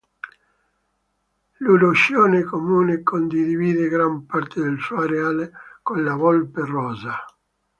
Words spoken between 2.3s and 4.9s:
comune condivide gran parte del